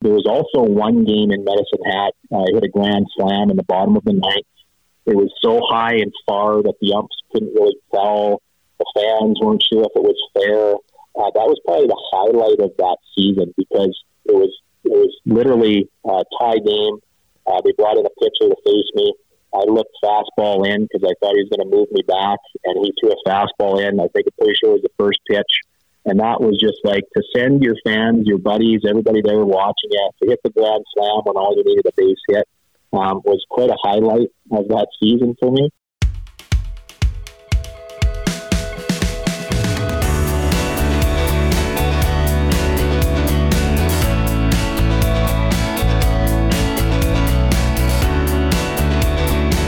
[0.00, 2.14] There was also one game in Medicine Hat.
[2.32, 4.48] Uh, I hit a grand slam in the bottom of the ninth.
[5.06, 8.40] It was so high and far that the umps couldn't really tell.
[8.78, 10.74] The fans weren't sure if it was fair.
[11.18, 13.92] Uh, that was probably the highlight of that season because
[14.24, 14.52] it was
[14.84, 16.96] it was literally a tie game.
[17.46, 19.12] Uh, they brought in a pitcher to face me.
[19.52, 22.78] I looked fastball in because I thought he was going to move me back, and
[22.80, 23.98] he threw a fastball in.
[23.98, 25.52] I think I'm pretty sure it was the first pitch,
[26.04, 30.14] and that was just like to send your fans, your buddies, everybody there watching it
[30.22, 32.48] to hit the grand slam when all you needed a base hit
[32.92, 35.70] um, was quite a highlight of that season for me.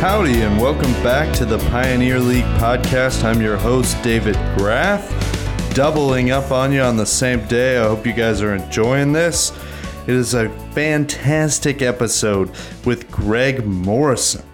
[0.02, 3.22] Howdy, and welcome back to the Pioneer League podcast.
[3.22, 5.21] I'm your host, David Graf,
[5.74, 7.78] doubling up on you on the same day.
[7.78, 9.52] I hope you guys are enjoying this.
[10.06, 12.50] It is a fantastic episode
[12.84, 14.44] with Greg Morrison.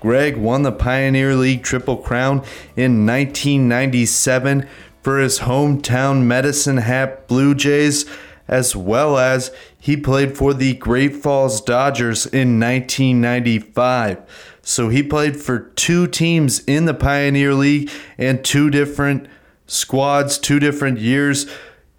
[0.00, 2.44] Greg won the Pioneer League Triple Crown
[2.76, 4.68] in 1997
[5.00, 8.04] for his hometown Medicine Hat Blue Jays,
[8.46, 14.58] as well as he played for the Great Falls Dodgers in 1995.
[14.60, 19.28] So he played for two teams in the Pioneer League and two different
[19.68, 21.46] squads, two different years.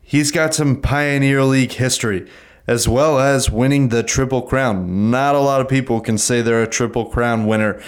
[0.01, 2.27] He's got some Pioneer League history
[2.67, 5.09] as well as winning the Triple Crown.
[5.09, 7.81] Not a lot of people can say they're a Triple Crown winner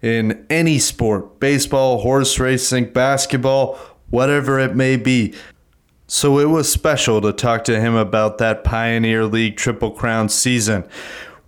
[0.00, 3.76] in any sport baseball, horse racing, basketball,
[4.10, 5.34] whatever it may be.
[6.06, 10.84] So it was special to talk to him about that Pioneer League Triple Crown season.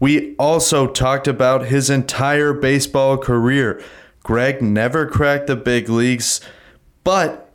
[0.00, 3.80] We also talked about his entire baseball career.
[4.24, 6.40] Greg never cracked the big leagues,
[7.04, 7.49] but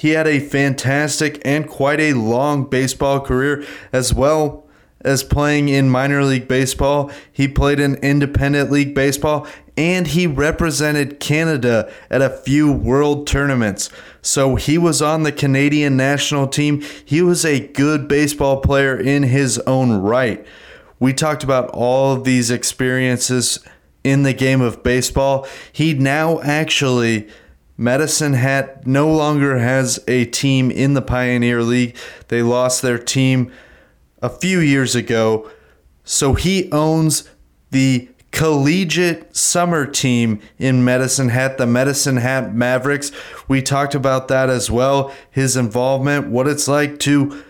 [0.00, 3.62] he had a fantastic and quite a long baseball career
[3.92, 4.66] as well
[5.02, 7.10] as playing in minor league baseball.
[7.30, 13.90] He played in independent league baseball and he represented Canada at a few world tournaments.
[14.22, 16.82] So he was on the Canadian national team.
[17.04, 20.46] He was a good baseball player in his own right.
[20.98, 23.58] We talked about all of these experiences
[24.02, 25.46] in the game of baseball.
[25.70, 27.28] He now actually,
[27.80, 31.96] Medicine Hat no longer has a team in the Pioneer League.
[32.28, 33.50] They lost their team
[34.20, 35.50] a few years ago.
[36.04, 37.26] So he owns
[37.70, 43.12] the collegiate summer team in Medicine Hat, the Medicine Hat Mavericks.
[43.48, 47.42] We talked about that as well, his involvement, what it's like to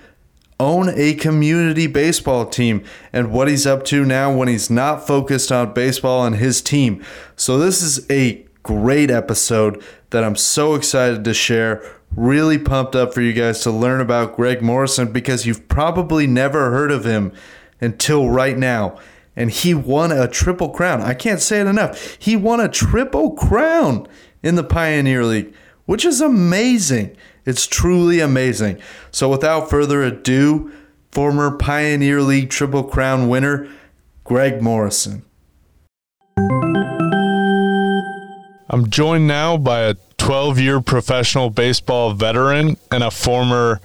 [0.61, 5.51] own a community baseball team and what he's up to now when he's not focused
[5.51, 7.05] on baseball and his team.
[7.35, 11.83] So, this is a great episode that I'm so excited to share.
[12.15, 16.71] Really pumped up for you guys to learn about Greg Morrison because you've probably never
[16.71, 17.33] heard of him
[17.81, 18.97] until right now.
[19.35, 21.01] And he won a triple crown.
[21.01, 22.17] I can't say it enough.
[22.21, 24.07] He won a triple crown
[24.41, 25.53] in the Pioneer League,
[25.87, 27.17] which is amazing.
[27.45, 28.81] It's truly amazing.
[29.11, 30.73] So, without further ado,
[31.11, 33.69] former Pioneer League Triple Crown winner,
[34.23, 35.25] Greg Morrison.
[38.71, 43.81] I'm joined now by a 12 year professional baseball veteran and a former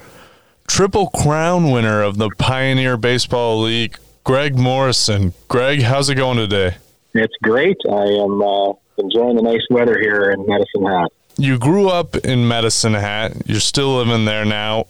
[0.68, 5.34] Triple Crown winner of the Pioneer Baseball League, Greg Morrison.
[5.47, 6.78] Greg, how's it going today?
[7.13, 7.78] It's great.
[7.90, 12.47] I am uh, enjoying the nice weather here in Medicine Hat you grew up in
[12.47, 13.34] Medicine Hat.
[13.46, 14.85] You're still living there now.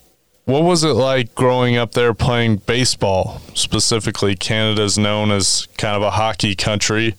[0.46, 3.42] What was it like growing up there playing baseball?
[3.56, 7.16] Specifically, Canada's known as kind of a hockey country.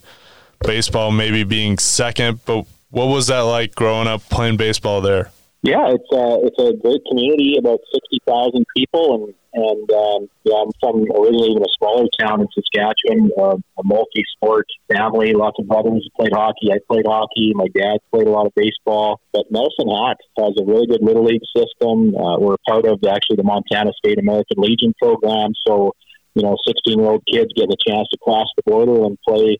[0.59, 5.31] Baseball maybe being second, but what was that like growing up playing baseball there?
[5.63, 10.29] Yeah, it's a uh, it's a great community, about sixty thousand people, and and um,
[10.43, 15.33] yeah, I'm from originally in a smaller town in Saskatchewan, uh, a multi-sport family.
[15.33, 16.71] Lots of brothers played hockey.
[16.71, 17.53] I played hockey.
[17.55, 19.19] My dad played a lot of baseball.
[19.33, 22.13] But Medicine Hat has a really good little league system.
[22.15, 25.53] Uh, we're part of actually the Montana State American Legion program.
[25.65, 25.93] So,
[26.35, 29.57] you know, 16-year-old kids get a chance to cross the border and play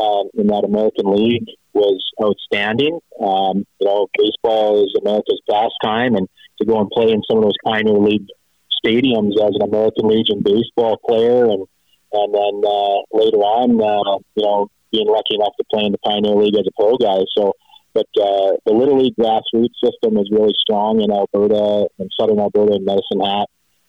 [0.00, 2.98] uh, in that American League was outstanding.
[3.20, 6.26] Um, you know, baseball is America's pastime, and
[6.58, 8.26] to go and play in some of those Pioneer League
[8.84, 11.66] stadiums as an American Legion baseball player, and
[12.12, 15.98] and then uh, later on, uh, you know, being lucky enough to play in the
[15.98, 17.22] Pioneer League as a pro guy.
[17.36, 17.54] So,
[17.94, 22.74] but uh, the Little League grassroots system is really strong in Alberta, in Southern Alberta,
[22.74, 23.46] and Medicine Hat.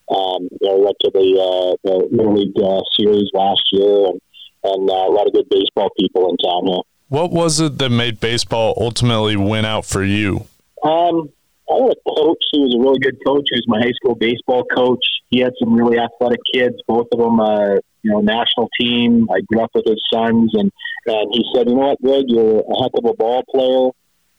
[0.10, 4.06] Um, you know, we went to the, uh, the Little League uh, series last year,
[4.08, 4.22] and
[4.63, 6.81] and uh, a lot of good baseball people in town here.
[7.10, 10.48] What was it that made baseball ultimately win out for you?
[10.84, 11.30] Um,
[11.69, 13.48] I had a coach who was a really good coach.
[13.50, 15.04] He was my high school baseball coach.
[15.30, 16.75] He had some really athletic kids.
[16.88, 19.28] Both of them, uh, you know national team.
[19.31, 20.72] I grew up with his sons, and
[21.06, 23.92] and he said, you know what, Greg, you're a heck of a ball player.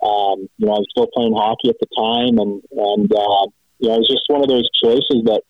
[0.03, 3.47] Um, you know, I was still playing hockey at the time, and and uh,
[3.79, 5.43] you know, it was just one of those choices that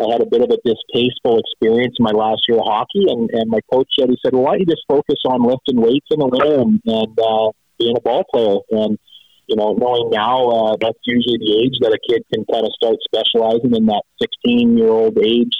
[0.00, 3.28] I had a bit of a distasteful experience in my last year of hockey, and,
[3.30, 6.08] and my coach said, he said, well, why don't you just focus on lifting weights
[6.10, 8.56] in the winter and, and uh, being a ball player?
[8.70, 8.98] And,
[9.46, 12.72] you know, knowing now uh, that's usually the age that a kid can kind of
[12.72, 15.52] start specializing in that 16 year old age.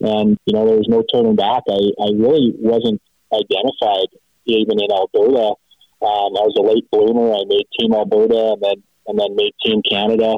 [0.00, 1.64] And, you know, there was no turning back.
[1.68, 3.02] I, I really wasn't
[3.32, 4.08] identified
[4.46, 5.56] even in Alberta.
[6.00, 7.34] Um, I was a late bloomer.
[7.34, 8.78] I made Team Alberta and then,
[9.08, 10.36] and then made Team Canada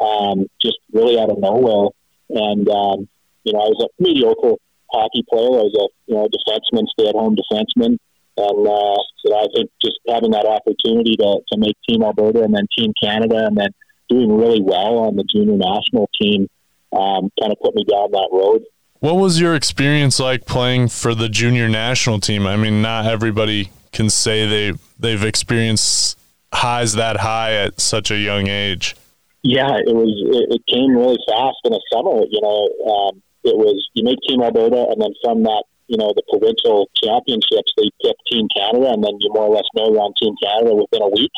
[0.00, 1.90] um, just really out of nowhere.
[2.30, 3.08] And, um,
[3.44, 4.56] you know, I was a mediocre
[4.90, 5.60] hockey player.
[5.60, 7.98] I was a, you know, defenseman, stay at home defenseman.
[8.36, 12.54] And uh, so I think just having that opportunity to, to make Team Alberta and
[12.54, 13.68] then Team Canada and then
[14.08, 16.48] doing really well on the junior national team
[16.92, 18.64] um, kind of put me down that road.
[19.00, 22.46] What was your experience like playing for the junior national team?
[22.46, 26.18] I mean, not everybody can say they they've experienced
[26.52, 28.96] highs that high at such a young age.
[29.44, 30.08] Yeah, it was.
[30.08, 32.24] It, it came really fast in the summer.
[32.24, 36.16] You know, um, it was you make Team Alberta, and then from that, you know,
[36.16, 40.00] the provincial championships, they pick Team Canada, and then you more or less know you're
[40.00, 41.36] on Team Canada within a week,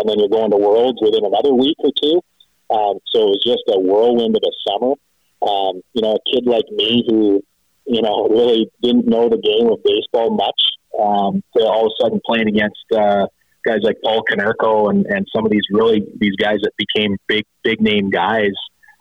[0.00, 2.24] and then you're going to Worlds within another week or two.
[2.72, 4.96] Um, so it was just a whirlwind of a summer.
[5.44, 7.44] Um, you know, a kid like me who,
[7.84, 10.56] you know, really didn't know the game of baseball much,
[10.96, 12.88] um, to all of a sudden playing against.
[12.88, 13.28] Uh,
[13.64, 17.44] guys like Paul Konerko and, and some of these really these guys that became big
[17.62, 18.52] big name guys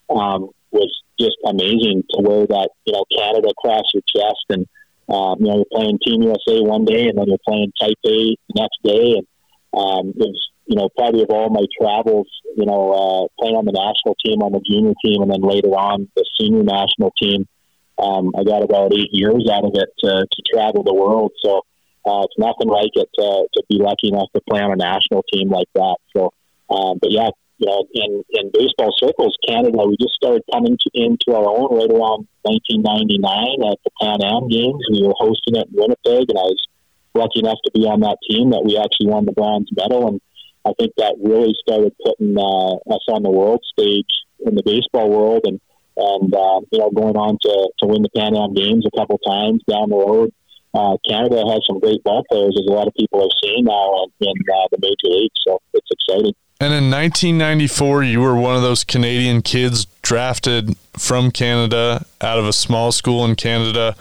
[0.10, 4.45] um, was just amazing to wear that you know Canada across your chest.
[4.50, 4.68] And
[5.10, 8.56] um, you know you're playing Team USA one day and then you're playing Taipei the
[8.56, 9.15] next day.
[9.18, 9.27] And
[9.74, 13.65] um, it was you know probably of all my travels you know uh, playing on
[13.65, 17.48] the national team on the junior team and then later on the senior national team
[18.00, 21.31] um, I got about eight years out of it to, to travel the world.
[21.44, 21.62] So
[22.06, 25.24] uh, it's nothing like it to, to be lucky enough to play on a national
[25.32, 25.98] team like that.
[26.16, 26.34] So,
[26.70, 30.90] um, but yeah, you know, in, in baseball circles, Canada, we just started coming to,
[30.94, 34.84] into our own right around 1999 at the Pan Am Games.
[34.92, 36.60] We were hosting it in Winnipeg, and I was
[37.16, 40.08] lucky enough to be on that team that we actually won the bronze medal.
[40.08, 40.20] And
[40.66, 44.12] I think that really started putting uh, us on the world stage
[44.44, 45.62] in the baseball world, and
[45.96, 49.20] and uh, you know, going on to to win the Pan Am Games a couple
[49.20, 50.34] times down the road
[50.74, 54.06] uh, Canada has some great ball players, as a lot of people have seen now
[54.20, 55.36] in uh, the major leagues.
[55.46, 56.34] So it's exciting.
[56.60, 62.46] And in 1994, you were one of those Canadian kids drafted from Canada out of
[62.46, 63.96] a small school in Canada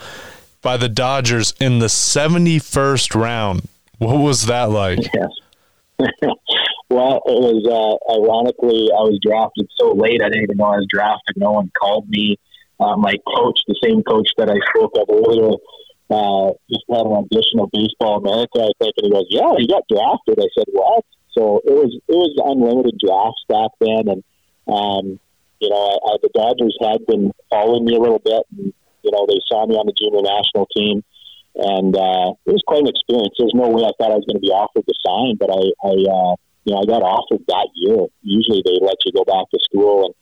[0.61, 3.67] by the Dodgers in the 71st round.
[3.97, 4.99] What was that like?
[5.13, 5.29] Yes.
[6.89, 10.77] well, it was uh, ironically, I was drafted so late, I didn't even know I
[10.77, 11.37] was drafted.
[11.37, 12.39] No one called me.
[12.79, 15.55] Uh, my coach, the same coach that I spoke of earlier,
[16.13, 19.89] uh, just had an audition Baseball America, I think, and he goes, "Yeah, you got
[19.89, 24.21] drafted." I said, "What?" So it was it was unlimited drafts back then, and
[24.69, 25.19] um,
[25.59, 29.11] you know, I, I, the Dodgers had been following me a little bit, and you
[29.11, 31.01] know, they saw me on the junior national team,
[31.57, 33.33] and uh, it was quite an experience.
[33.39, 35.63] There's no way I thought I was going to be offered to sign, but I,
[35.81, 36.33] I uh,
[36.63, 38.05] you know, I got offered that year.
[38.21, 40.13] Usually they let you go back to school, and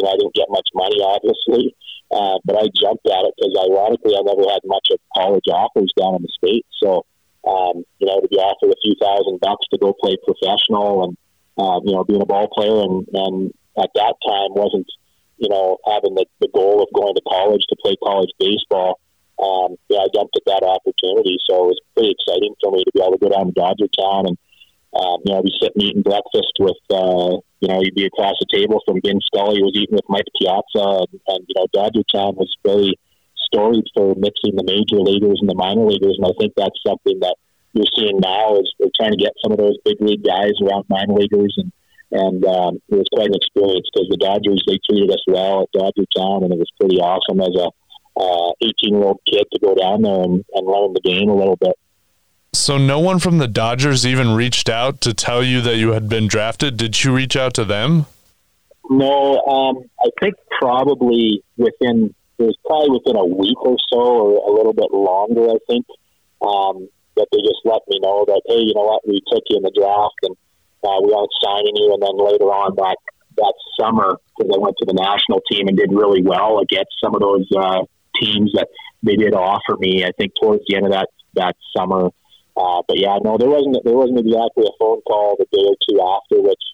[0.00, 1.76] you know, I didn't get much money, obviously.
[2.12, 5.92] Uh, but I jumped at it because, ironically, I never had much of college offers
[5.98, 6.68] down in the states.
[6.82, 7.04] So,
[7.46, 11.16] um, you know, to be offered a few thousand bucks to go play professional and
[11.58, 14.86] uh, you know being a ball player, and, and at that time wasn't
[15.38, 19.00] you know having the, the goal of going to college to play college baseball.
[19.38, 22.90] Um, yeah, I jumped at that opportunity, so it was pretty exciting for me to
[22.94, 24.38] be able to go down to Dodger Town and
[24.96, 28.36] um, you know, we sit and eating breakfast with, uh, you know, you'd be across
[28.40, 32.04] the table from Vin Scully, was eating with Mike Piazza, and, and you know, Dodger
[32.12, 32.98] Town was very
[33.48, 37.20] storied for mixing the major leaguers and the minor leaguers, and I think that's something
[37.20, 37.36] that
[37.72, 40.84] you're seeing now is we're trying to get some of those big league guys around
[40.88, 41.72] minor leaguers, and
[42.12, 45.72] and um, it was quite an experience because the Dodgers they treated us well at
[45.72, 47.68] Dodger Town, and it was pretty awesome as a
[48.16, 51.36] 18 uh, year old kid to go down there and, and learn the game a
[51.36, 51.76] little bit.
[52.58, 56.08] So no one from the Dodgers even reached out to tell you that you had
[56.08, 56.76] been drafted.
[56.76, 58.06] Did you reach out to them?
[58.88, 64.50] No, um, I think probably within it was probably within a week or so, or
[64.50, 65.48] a little bit longer.
[65.50, 65.86] I think
[66.42, 69.56] um, that they just let me know that hey, you know what, we took you
[69.56, 70.36] in the draft and
[70.84, 71.92] uh, we aren't signing you.
[71.94, 72.96] And then later on that
[73.36, 77.14] that summer, because I went to the national team and did really well against some
[77.14, 77.84] of those uh,
[78.20, 78.68] teams that
[79.02, 80.04] they did offer me.
[80.04, 82.10] I think towards the end of that that summer.
[82.56, 85.76] Uh, but yeah, no, there wasn't there wasn't exactly a phone call the day or
[85.88, 86.64] two after, which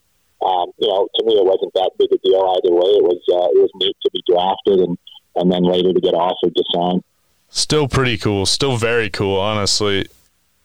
[0.45, 2.91] um, you know to me it wasn't that big a deal either way.
[2.95, 4.97] It was uh, it was neat to be drafted and
[5.37, 7.03] and then later to get offered to sign.
[7.49, 8.47] Still pretty cool.
[8.47, 10.07] Still very cool, honestly.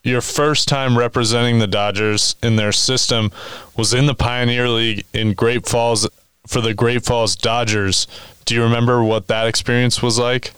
[0.04, 3.32] Your first time representing the Dodgers in their system
[3.76, 6.08] was in the Pioneer League in Great Falls
[6.46, 8.08] for the Great Falls Dodgers.
[8.46, 10.54] Do you remember what that experience was like?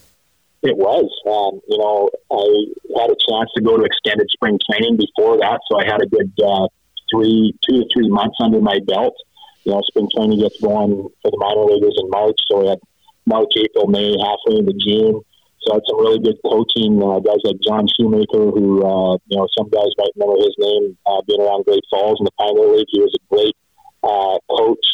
[0.62, 1.08] It was.
[1.24, 5.60] Um, you know, I had a chance to go to extended spring training before that,
[5.72, 6.68] so I had a good uh,
[7.12, 9.16] three, two to three months under my belt.
[9.64, 12.80] You know, spring training gets going for the minor leaguers in March, so we had
[13.26, 15.22] March, April, May, halfway into June.
[15.64, 19.38] So I had some really good coaching uh, guys like John Shoemaker, who uh, you
[19.38, 22.76] know some guys might remember his name uh, being around Great Falls in the Pioneer
[22.76, 22.88] League.
[22.92, 23.56] He was a great
[24.04, 24.88] uh, coach.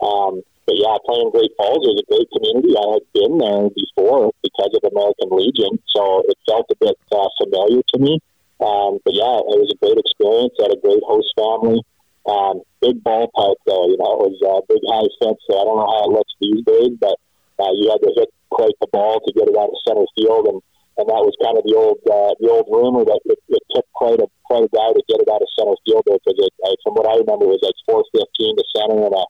[0.00, 2.78] Um, but yeah, playing Great Falls was a great community.
[2.78, 7.26] I had been there before because of American Legion, so it felt a bit uh,
[7.42, 8.22] familiar to me.
[8.62, 10.54] Um, but yeah, it was a great experience.
[10.62, 11.82] I had a great host family.
[12.22, 15.42] Um, big ballpark though, you know, it was a big high fence.
[15.50, 17.18] So I don't know how it looks these days, but
[17.58, 20.54] uh, you had to hit quite the ball to get it out of center field,
[20.54, 20.62] and
[21.02, 23.90] and that was kind of the old uh, the old rumor that it, it took
[23.98, 26.78] quite a quite a guy to get it out of center field because it, I,
[26.86, 29.24] from what I remember, it was like four fifteen to center and a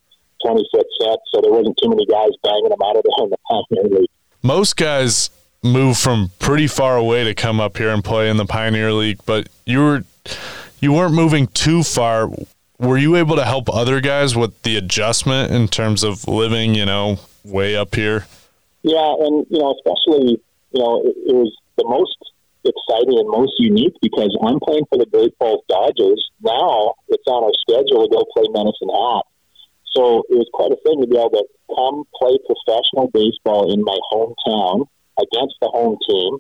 [0.44, 3.30] twenty foot set, so there wasn't too many guys banging them out of there in
[3.30, 4.11] the Pioneer League.
[4.42, 5.30] Most guys
[5.62, 9.20] move from pretty far away to come up here and play in the Pioneer League,
[9.26, 10.04] but you were
[10.80, 12.30] you weren't moving too far.
[12.78, 16.87] Were you able to help other guys with the adjustment in terms of living, you
[16.87, 18.26] know, way up here?
[18.82, 20.40] Yeah, and you know, especially
[20.73, 22.16] you know, it, it was the most
[22.64, 26.30] exciting and most unique because I'm playing for the Great Falls Dodgers.
[26.40, 29.25] Now it's on our schedule to go play Medicine Hat.
[29.97, 33.82] So it was quite a thing to be able to come play professional baseball in
[33.82, 34.87] my hometown
[35.18, 36.38] against the home team.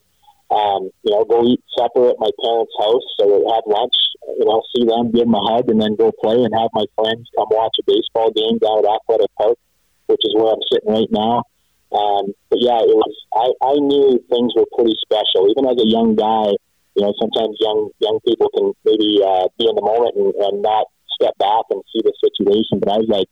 [0.50, 3.94] Um, you know, go eat supper at my parents' house, so have lunch.
[4.38, 6.86] You know, see them, give them a hug, and then go play and have my
[6.98, 9.58] friends come watch a baseball game down at Athletic Park,
[10.06, 11.46] which is where I'm sitting right now.
[11.94, 13.14] Um, but yeah, it was.
[13.34, 16.54] I, I knew things were pretty special, even as a young guy.
[16.98, 20.62] You know, sometimes young young people can maybe uh, be in the moment and, and
[20.62, 22.82] not step back and see the situation.
[22.82, 23.30] But I was like,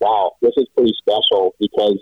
[0.00, 1.98] wow, this is pretty special because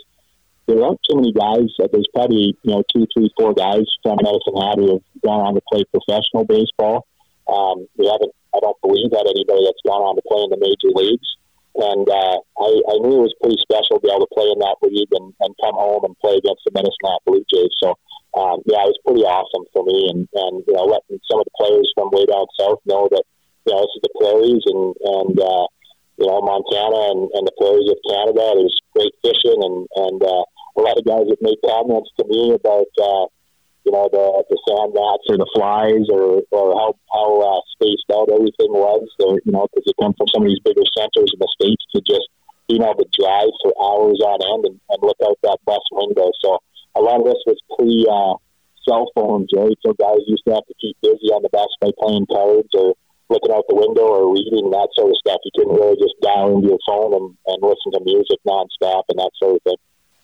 [0.67, 1.73] there aren't too many guys.
[1.78, 5.55] There's probably you know two, three, four guys from Medicine Hat who have gone on
[5.55, 7.07] to play professional baseball.
[7.49, 8.33] Um, we haven't.
[8.55, 11.28] I don't believe that anybody that's gone on to play in the major leagues.
[11.78, 14.59] And uh, I, I knew it was pretty special to be able to play in
[14.59, 17.71] that league and, and come home and play against the Medicine Hat Blue Jays.
[17.78, 17.95] So
[18.37, 21.47] um, yeah, it was pretty awesome for me, and and you know letting some of
[21.49, 23.25] the players from way down south know that
[23.64, 25.67] you know this is the prairies and and uh,
[26.19, 28.59] you know Montana and, and the prairies of Canada.
[28.59, 30.45] There's great fishing and and uh,
[30.79, 33.27] a lot of guys have made comments to me about uh,
[33.87, 38.11] you know the the sand mats or the flies or or how how uh, spaced
[38.13, 39.07] out everything was.
[39.17, 41.85] So, you know, because they come from some of these bigger centers in the states
[41.95, 42.29] to just
[42.69, 46.31] being able to drive for hours on end and, and look out that bus window.
[46.45, 46.59] So
[46.95, 48.37] a lot of this was pre uh,
[48.85, 49.79] cell phones, right?
[49.81, 52.95] So guys used to have to keep busy on the bus by playing cards or
[53.31, 55.41] looking out the window or reading that sort of stuff.
[55.45, 59.19] You couldn't really just dial into your phone and, and listen to music nonstop and
[59.19, 59.77] that sort of thing.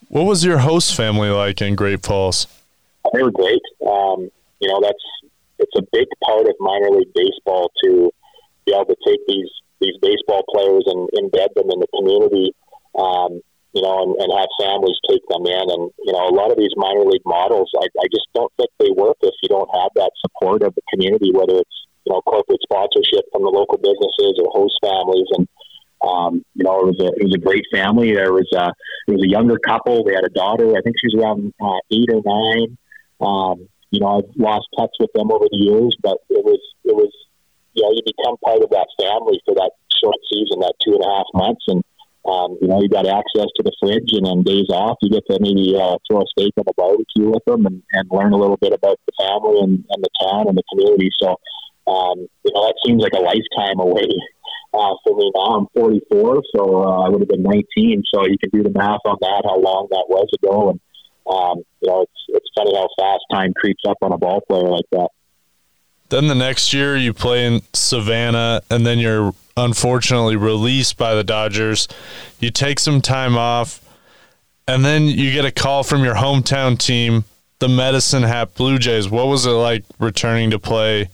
[0.09, 2.47] What was your host family like in Great Falls?
[3.13, 3.63] They were great.
[3.87, 4.31] Um,
[4.61, 5.05] you know, that's
[5.59, 8.11] it's a big part of minor league baseball to
[8.67, 12.53] be able to take these these baseball players and embed them in the community.
[12.99, 13.41] Um,
[13.75, 15.67] you know, and, and have families take them in.
[15.67, 18.71] And, you know, a lot of these minor league models, I, I just don't think
[18.79, 22.21] they work if you don't have that support of the community, whether it's, you know,
[22.23, 25.27] corporate sponsorship from the local businesses or host families.
[25.33, 25.49] And,
[26.05, 28.13] um, you know, it was a it was a great family.
[28.15, 28.73] There was a
[29.09, 30.05] it was a younger couple.
[30.05, 30.77] They had a daughter.
[30.77, 32.77] I think she was around uh, eight or nine.
[33.21, 36.95] Um, you know, I've lost touch with them over the years, but it was it
[36.95, 37.13] was
[37.73, 41.05] you know you become part of that family for that short season, that two and
[41.05, 41.81] a half months, and
[42.27, 45.25] um, you know you got access to the fridge, and on days off you get
[45.31, 48.37] to maybe uh, throw a steak on the barbecue with them and, and learn a
[48.37, 51.09] little bit about the family and, and the town and the community.
[51.23, 51.39] So
[51.87, 54.09] um, you know that seems like a lifetime away
[54.75, 55.59] uh, for me now.
[55.59, 58.03] I'm 44, so uh, I would have been 19.
[58.13, 60.71] So you can do the math on that, how long that was ago.
[60.71, 60.81] And,
[61.31, 64.69] um, you know, it's, it's funny how fast time creeps up on a ball player
[64.69, 65.09] like that.
[66.11, 71.25] Then the next year you play in Savannah, and then you're unfortunately released by the
[71.25, 71.89] Dodgers.
[72.41, 73.81] You take some time off,
[74.69, 77.25] and then you get a call from your hometown team,
[77.59, 79.09] the Medicine Hat Blue Jays.
[79.09, 81.09] What was it like returning to play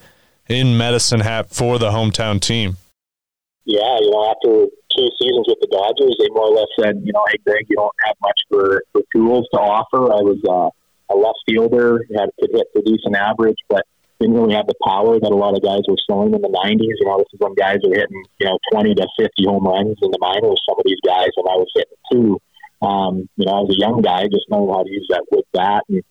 [0.50, 2.76] in Medicine Hat for the hometown team?
[3.71, 7.12] yeah, you know, after two seasons with the Dodgers, they more or less said, you
[7.12, 10.11] know, hey, Greg, you don't have much for, for tools to offer.
[10.11, 10.75] I was uh,
[11.12, 13.87] a left fielder, had could hit for decent average, but
[14.19, 16.99] didn't really have the power that a lot of guys were showing in the 90s.
[16.99, 19.97] You know, this is when guys are hitting, you know, 20 to 50 home runs
[20.02, 22.42] in the minors, some of these guys, and I was hitting two.
[22.83, 25.45] Um, you know, I was a young guy, just knowing how to use that with
[25.52, 25.85] bat.
[25.88, 26.02] And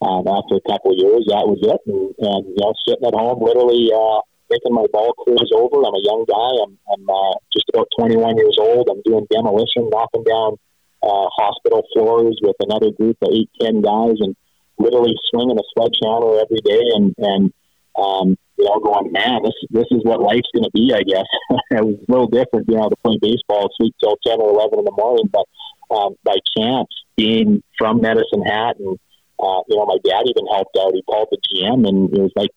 [0.00, 1.80] um, after a couple of years, that was it.
[1.86, 5.82] And, and you know, sitting at home, literally uh, making my ball careers over.
[5.82, 6.52] I'm a young guy.
[6.62, 8.88] I'm, I'm uh, just about 21 years old.
[8.90, 10.56] I'm doing demolition, knocking down
[11.02, 14.34] uh, hospital floors with another group of eight, ten guys, and
[14.78, 16.84] literally swinging a sledgehammer every day.
[16.94, 17.52] And and
[17.98, 20.94] um, you know, going, man, this this is what life's going to be.
[20.94, 21.26] I guess
[21.70, 24.78] it was a little different, you know, to play baseball, sleep till 10 or 11
[24.78, 25.46] in the morning, but
[25.90, 28.98] um, by chance, being from Medicine Hat and
[29.38, 30.94] uh, you know, my dad even helped out.
[30.94, 32.50] He called the GM, and it was like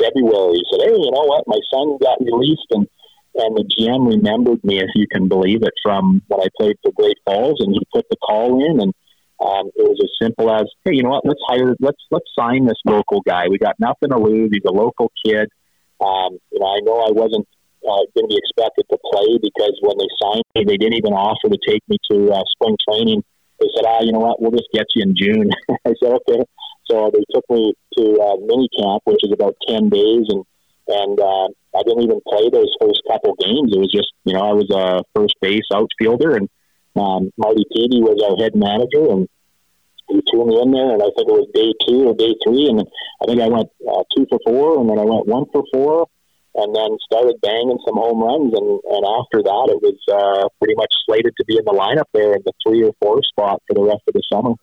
[0.00, 0.60] February.
[0.60, 1.48] He said, "Hey, you know what?
[1.48, 2.86] My son got released, and
[3.36, 6.92] and the GM remembered me, if you can believe it, from when I played for
[6.92, 8.92] Great Falls, and he put the call in, and
[9.40, 11.26] um, it was as simple as, hey, you know what?
[11.26, 13.48] Let's hire, let's let's sign this local guy.
[13.48, 14.50] We got nothing to lose.
[14.52, 15.48] He's a local kid.
[16.00, 17.46] Um, you know, I know I wasn't
[17.84, 21.12] uh, going to be expected to play because when they signed me, they didn't even
[21.12, 23.22] offer to take me to uh, spring training
[23.60, 25.50] they said, ah, you know what, we'll just get you in June.
[25.86, 26.42] I said, okay.
[26.90, 30.44] So they took me to uh, mini camp, which is about 10 days, and
[30.88, 33.74] and uh, I didn't even play those first couple games.
[33.74, 36.48] It was just, you know, I was a first base outfielder, and
[36.94, 39.28] um, Marty Pevey was our head manager, and
[40.08, 42.70] he threw me in there, and I think it was day two or day three,
[42.70, 42.86] and
[43.20, 46.06] I think I went uh, two for four, and then I went one for four,
[46.56, 48.52] and then started banging some home runs.
[48.54, 52.08] And, and after that, it was uh, pretty much slated to be in the lineup
[52.14, 54.54] there in the three or four spot for the rest of the summer.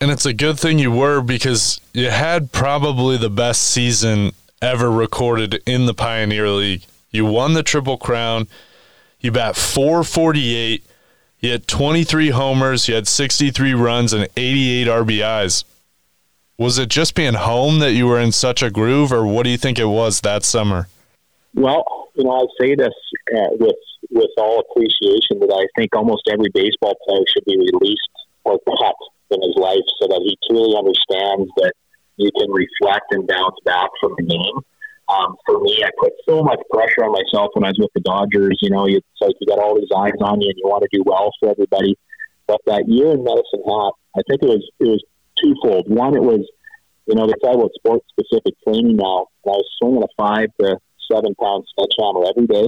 [0.00, 4.90] And it's a good thing you were because you had probably the best season ever
[4.90, 6.84] recorded in the Pioneer League.
[7.12, 8.48] You won the Triple Crown.
[9.20, 10.84] You bat 448.
[11.38, 12.88] You had 23 homers.
[12.88, 15.64] You had 63 runs and 88 RBIs.
[16.58, 19.50] Was it just being home that you were in such a groove, or what do
[19.50, 20.88] you think it was that summer?
[21.54, 22.94] Well, you know, I say this
[23.30, 23.78] uh, with
[24.10, 28.98] with all appreciation that I think almost every baseball player should be released or cut
[29.30, 31.72] in his life so that he truly understands that
[32.16, 34.58] you can reflect and bounce back from the game.
[35.08, 38.00] Um, for me, I put so much pressure on myself when I was with the
[38.00, 38.58] Dodgers.
[38.60, 40.90] You know, it's like you got all these eyes on you and you want to
[40.90, 41.96] do well for everybody.
[42.46, 45.02] But that year in Medicine Hat, I think it was it was
[45.38, 45.86] twofold.
[45.86, 46.42] One, it was
[47.06, 50.48] you know they talk about sports specific training now, and I was swinging a five
[50.60, 50.78] to
[51.10, 52.66] seven pound sledgehammer every day.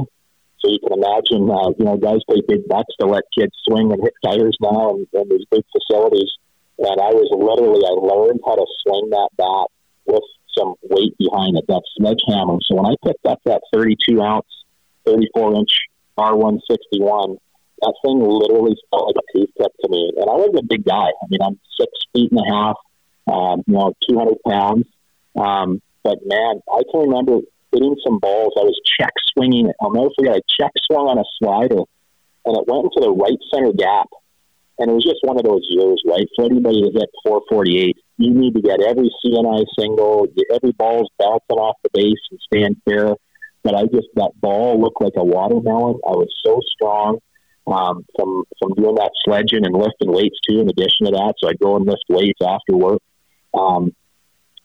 [0.60, 3.92] So you can imagine, uh, you know, guys pay big bucks to let kids swing
[3.92, 6.30] and hit tires now and, and these big facilities.
[6.78, 9.68] And I was literally, I learned how to swing that bat
[10.06, 10.24] with
[10.56, 12.58] some weight behind it, that sledgehammer.
[12.64, 14.46] So when I picked up that 32 ounce,
[15.04, 15.72] 34 inch
[16.18, 17.36] R161,
[17.82, 20.12] that thing literally felt like a toothpick to me.
[20.16, 21.08] And I wasn't a big guy.
[21.12, 22.76] I mean, I'm six feet and a half,
[23.26, 24.86] um, you know, 200 pounds.
[25.36, 27.40] Um, but man, I can remember
[27.76, 28.56] hitting some balls.
[28.56, 29.68] I was check swinging.
[29.68, 29.76] it.
[29.80, 30.36] I'll never forget.
[30.36, 31.84] I check swung on a slider,
[32.48, 34.08] and it went into the right center gap.
[34.78, 36.28] And it was just one of those years, right?
[36.36, 41.56] For anybody to hit 448, you need to get every seeing-eye single, every ball's bouncing
[41.56, 43.16] off the base and stand fair.
[43.64, 46.00] But I just that ball looked like a watermelon.
[46.06, 47.18] I was so strong
[47.66, 50.60] um, from from doing that sledging and lifting weights too.
[50.60, 53.02] In addition to that, so I'd go and lift weights after work.
[53.58, 53.94] Um,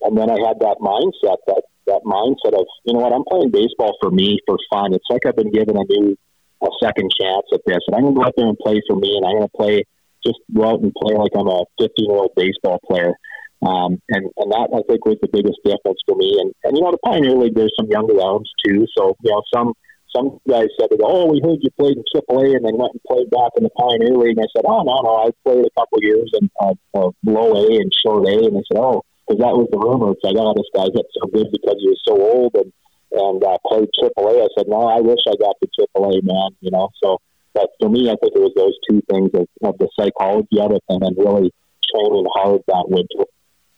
[0.01, 3.51] and then I had that mindset that that mindset of, you know what, I'm playing
[3.51, 4.93] baseball for me, for fun.
[4.93, 6.17] It's like I've been given a new,
[6.63, 7.83] a second chance at this.
[7.87, 9.57] And I'm going to go out there and play for me, and I'm going to
[9.57, 9.83] play,
[10.25, 13.13] just go out and play like I'm a 15 year old baseball player.
[13.61, 16.39] Um, and, and that, I think, was the biggest difference for me.
[16.39, 18.87] And, and, you know, the Pioneer League, there's some younger arms too.
[18.97, 19.73] So, you know, some,
[20.15, 23.29] some guys said, "Oh, we heard you played in AAA and then went and played
[23.29, 26.01] back in the Pioneer League." And I said, "Oh, no, no, I played a couple
[26.01, 29.55] years in uh, uh, low A and short A." And they said, "Oh, because that
[29.55, 30.11] was the rumor.
[30.11, 32.71] It's like, oh, this guy hit so good because he was so old and
[33.11, 34.39] and uh, played AAA.
[34.39, 36.51] I said, no, I wish I got to AAA, man.
[36.61, 37.19] You know, so
[37.53, 40.71] but for me, I think it was those two things of, of the psychology of
[40.71, 41.51] it and then really
[41.93, 43.29] training hard that winter.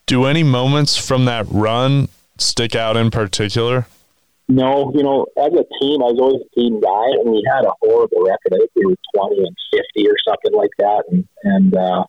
[0.05, 3.87] Do any moments from that run stick out in particular?
[4.49, 7.65] No, you know, as a team, I was always a team guy, and we had
[7.65, 8.53] a horrible record.
[8.53, 11.03] I think we were twenty and fifty or something like that.
[11.09, 12.03] And, and uh,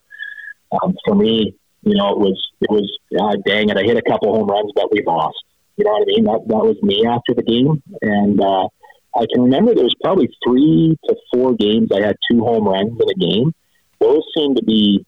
[0.83, 4.01] um, for me, you know, it was it was uh, dang it, I hit a
[4.01, 5.37] couple home runs, but we lost.
[5.77, 6.23] You know what I mean?
[6.25, 8.67] That that was me after the game, and uh,
[9.15, 12.99] I can remember there was probably three to four games I had two home runs
[12.99, 13.53] in a game.
[13.99, 15.05] Those seem to be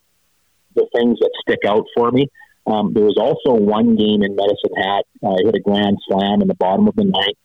[0.76, 2.30] the things that stick out for me.
[2.68, 5.06] Um, there was also one game in Medicine Hat.
[5.24, 7.38] Uh, I hit a grand slam in the bottom of the ninth.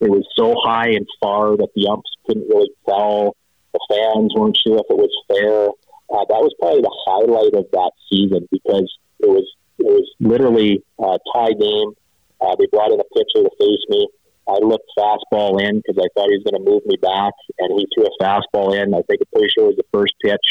[0.00, 3.36] It was so high and far that the umps couldn't really tell.
[3.74, 5.68] The fans weren't sure if it was fair
[6.10, 8.86] uh, that was probably the highlight of that season because
[9.20, 9.46] it was
[9.78, 11.94] it was literally a tie game.
[12.40, 14.08] Uh, they brought in a pitcher to face me.
[14.48, 17.78] I looked fastball in because I thought he was going to move me back, and
[17.78, 18.92] he threw a fastball in.
[18.92, 20.46] I think pretty sure it was the first pitch.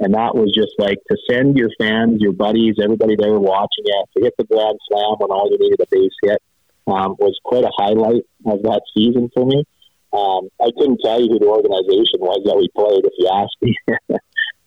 [0.00, 4.08] And that was just like to send your fans, your buddies, everybody there watching it,
[4.16, 6.40] to hit the grand slam when all you needed a base hit
[6.86, 9.64] um, was quite a highlight of that season for me.
[10.12, 13.60] Um, I couldn't tell you who the organization was that we played if you asked
[13.60, 13.76] me,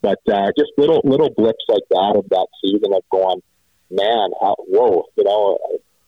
[0.04, 3.42] but uh, just little little blips like that of that season of going,
[3.90, 5.58] man, how, whoa, you know,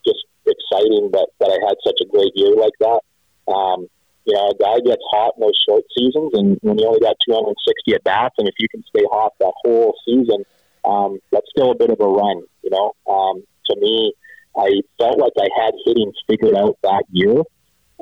[0.06, 3.00] just exciting that that I had such a great year like that.
[3.48, 3.88] Um,
[4.26, 7.16] you know, a guy gets hot in those short seasons, and when you only got
[7.26, 10.44] 260 at bats, and if you can stay hot that whole season,
[10.84, 12.44] um, that's still a bit of a run.
[12.64, 14.14] You know, um, to me,
[14.58, 17.44] I felt like I had hitting figured out that year.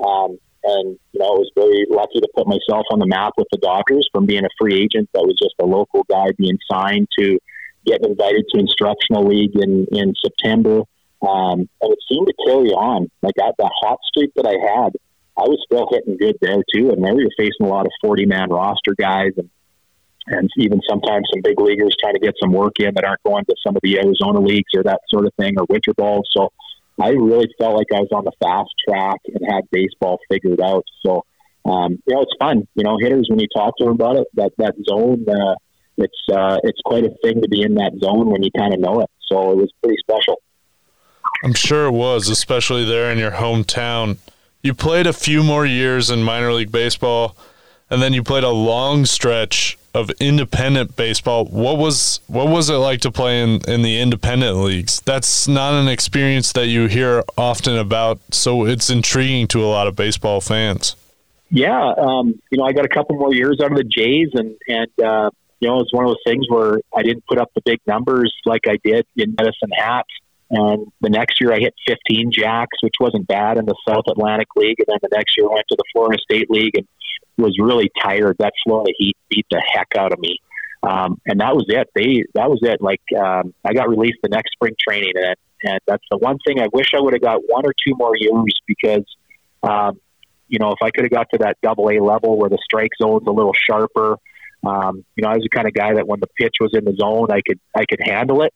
[0.04, 3.48] Um, and, you know, I was very lucky to put myself on the map with
[3.52, 7.08] the Dodgers from being a free agent that was just a local guy being signed
[7.18, 7.38] to
[7.84, 10.82] getting invited to instructional league in, in September.
[11.20, 13.10] Um, and it seemed to carry on.
[13.22, 14.96] Like that, that hot streak that I had,
[15.36, 16.90] I was still hitting good there too.
[16.90, 19.50] And there we were facing a lot of 40 man roster guys and,
[20.28, 23.44] and even sometimes some big leaguers trying to get some work in that aren't going
[23.44, 26.22] to some of the Arizona leagues or that sort of thing or winter ball.
[26.34, 26.53] So
[27.00, 30.84] I really felt like I was on the fast track and had baseball figured out.
[31.04, 31.24] So,
[31.64, 32.68] um, you know, it's fun.
[32.74, 35.54] You know, hitters when you talk to them about it, that that zone, uh,
[35.96, 38.80] it's uh, it's quite a thing to be in that zone when you kind of
[38.80, 39.10] know it.
[39.28, 40.40] So it was pretty special.
[41.42, 44.18] I'm sure it was, especially there in your hometown.
[44.62, 47.36] You played a few more years in minor league baseball,
[47.90, 51.46] and then you played a long stretch of independent baseball.
[51.46, 55.00] What was what was it like to play in, in the independent leagues?
[55.00, 59.86] That's not an experience that you hear often about, so it's intriguing to a lot
[59.86, 60.96] of baseball fans.
[61.50, 64.56] Yeah, um, you know, I got a couple more years out of the Jays, and
[64.66, 65.30] and uh,
[65.60, 68.34] you know, it's one of those things where I didn't put up the big numbers
[68.44, 70.06] like I did in Medicine Hat.
[70.50, 74.48] And the next year I hit 15 jacks, which wasn't bad in the South Atlantic
[74.56, 74.76] League.
[74.78, 76.86] And then the next year I went to the Florida State League and
[77.36, 78.36] was really tired.
[78.38, 80.38] That Florida Heat beat the heck out of me.
[80.82, 81.88] Um, and that was it.
[81.94, 82.80] They that was it.
[82.82, 86.60] Like um, I got released the next spring training, and and that's the one thing
[86.60, 89.04] I wish I would have got one or two more years because,
[89.62, 89.98] um,
[90.48, 92.90] you know, if I could have got to that double A level where the strike
[93.00, 94.18] zone's a little sharper,
[94.66, 96.84] um, you know, I was the kind of guy that when the pitch was in
[96.84, 98.52] the zone, I could I could handle it,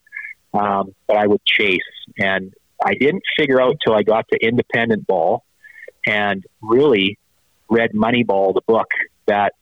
[0.52, 1.78] um, but I would chase,
[2.18, 2.52] and
[2.84, 5.44] I didn't figure out till I got to independent ball,
[6.06, 7.18] and really
[7.68, 8.88] read Moneyball, the book,
[9.26, 9.52] that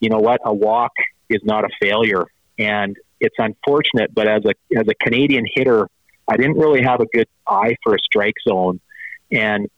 [0.00, 0.92] you know what, a walk
[1.28, 2.26] is not a failure,
[2.58, 5.88] and it's unfortunate, but as a as a Canadian hitter,
[6.26, 8.80] I didn't really have a good eye for a strike zone,
[9.30, 9.68] and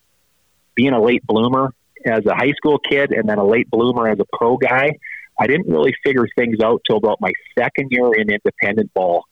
[0.74, 4.18] being a late bloomer as a high school kid, and then a late bloomer as
[4.18, 4.92] a pro guy,
[5.38, 9.24] I didn't really figure things out till about my second year in independent ball.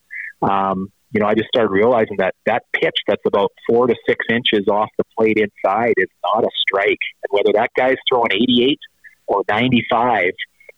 [0.43, 4.25] Um, you know, I just started realizing that that pitch that's about four to six
[4.31, 6.99] inches off the plate inside is not a strike.
[7.23, 8.79] And whether that guy's throwing 88
[9.27, 10.33] or 95,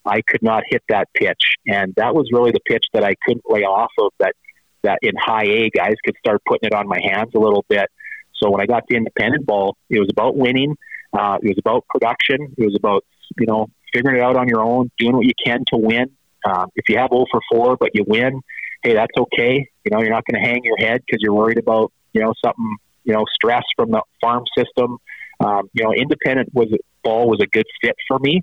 [0.07, 1.55] I could not hit that pitch.
[1.67, 4.35] And that was really the pitch that I couldn't lay off of that,
[4.83, 7.89] that in high A guys could start putting it on my hands a little bit.
[8.41, 10.77] So when I got the independent ball, it was about winning.
[11.13, 12.55] Uh, it was about production.
[12.57, 13.05] It was about,
[13.39, 16.11] you know, figuring it out on your own, doing what you can to win.
[16.45, 18.41] Um, if you have 0 for 4, but you win,
[18.83, 19.69] hey, that's okay.
[19.85, 22.33] You know, you're not going to hang your head because you're worried about, you know,
[22.45, 24.99] something, you know, stress from the farm system.
[25.41, 26.69] Um, you know, independent was
[27.03, 28.43] ball was a good fit for me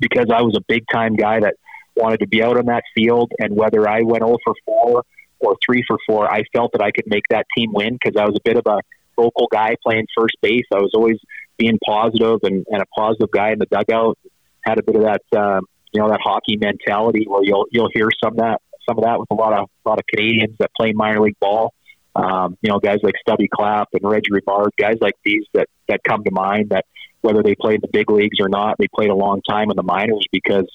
[0.00, 1.54] because I was a big time guy that
[1.96, 3.32] wanted to be out on that field.
[3.38, 5.02] And whether I went 0 for 4
[5.40, 8.24] or 3 for 4, I felt that I could make that team win because I
[8.26, 8.80] was a bit of a
[9.16, 10.64] vocal guy playing first base.
[10.72, 11.18] I was always
[11.56, 14.18] being positive and, and a positive guy in the dugout.
[14.64, 18.08] Had a bit of that, um, you know, that hockey mentality where you'll you'll hear
[18.22, 20.92] some that some of that with a lot of a lot of Canadians that play
[20.92, 21.72] minor league ball.
[22.16, 26.00] Um, you know, guys like Stubby Clapp and Reggie Ribard, guys like these that that
[26.04, 26.70] come to mind.
[26.70, 26.84] That
[27.22, 29.82] whether they played the big leagues or not, they played a long time in the
[29.82, 30.66] minors because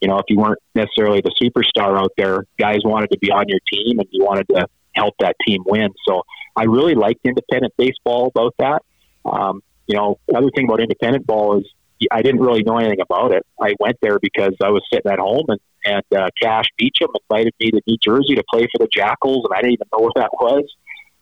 [0.00, 3.44] you know if you weren't necessarily the superstar out there, guys wanted to be on
[3.48, 5.92] your team and you wanted to help that team win.
[6.06, 6.22] So
[6.56, 8.82] I really liked independent baseball about that.
[9.24, 11.66] Um, you know, other thing about independent ball is
[12.10, 13.44] I didn't really know anything about it.
[13.60, 17.54] I went there because I was sitting at home and and uh, Cash Beecham invited
[17.60, 20.12] me to New Jersey to play for the Jackals, and I didn't even know what
[20.16, 20.64] that was.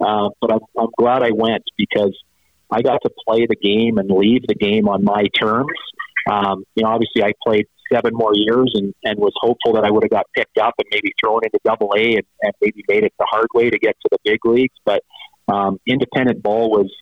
[0.01, 2.17] Uh, but I'm, I'm glad I went because
[2.71, 5.73] I got to play the game and leave the game on my terms.
[6.31, 9.91] Um, you know, obviously I played seven more years and, and was hopeful that I
[9.91, 13.05] would have got picked up and maybe thrown into double A and, and maybe made
[13.05, 14.75] it the hard way to get to the big leagues.
[14.85, 15.03] But
[15.49, 16.93] um, independent ball was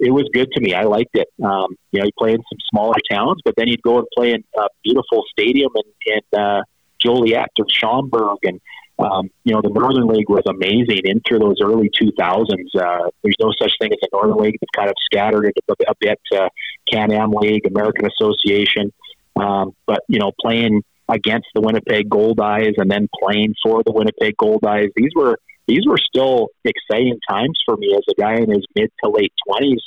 [0.00, 0.72] it was good to me.
[0.72, 1.28] I liked it.
[1.42, 4.32] Um, you know, you play in some smaller towns, but then you'd go and play
[4.32, 6.62] in a beautiful stadium in, in uh,
[6.98, 8.60] Joliet or Schaumburg, and
[8.98, 12.46] um, you know the Northern League was amazing into those early 2000s.
[12.74, 14.56] Uh, there's no such thing as a Northern League.
[14.60, 16.48] It's kind of scattered into a bit uh,
[16.90, 18.92] Can-Am League, American Association,
[19.36, 24.36] um, but you know playing against the Winnipeg Goldeyes and then playing for the Winnipeg
[24.36, 24.90] Goldeyes.
[24.94, 28.90] These were these were still exciting times for me as a guy in his mid
[29.02, 29.82] to late twenties.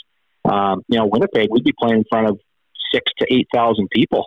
[0.46, 2.40] Um, you know, Winnipeg, we'd be playing in front of
[2.94, 4.26] six to eight thousand people.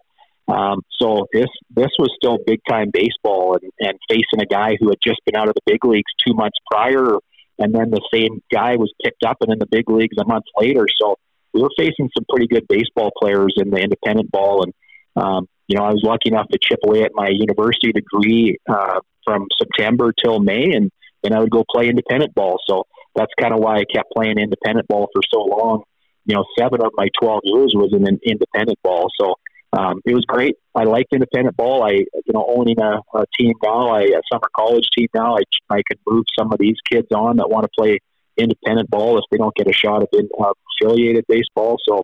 [0.48, 4.88] Um, so this this was still big time baseball, and, and facing a guy who
[4.88, 7.18] had just been out of the big leagues two months prior,
[7.58, 10.44] and then the same guy was picked up and in the big leagues a month
[10.58, 10.86] later.
[11.00, 11.16] So
[11.52, 14.72] we were facing some pretty good baseball players in the independent ball, and
[15.16, 19.00] um, you know I was lucky enough to chip away at my university degree uh,
[19.24, 20.90] from September till May, and
[21.22, 22.58] then I would go play independent ball.
[22.68, 25.82] So that's kind of why I kept playing independent ball for so long.
[26.24, 29.08] You know, seven of my twelve years was in an independent ball.
[29.20, 29.34] So
[29.76, 30.56] um, it was great.
[30.74, 31.82] I liked independent ball.
[31.82, 35.42] I, you know, owning a, a team now, I, a summer college team now, I,
[35.68, 37.98] I could move some of these kids on that want to play
[38.36, 41.76] independent ball if they don't get a shot at uh, affiliated baseball.
[41.86, 42.02] So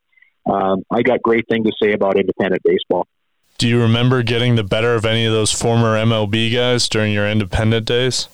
[0.53, 3.07] um, I got great things to say about independent baseball.
[3.63, 7.29] Do you remember getting the better of any of those former MLB guys during your
[7.29, 8.27] independent days?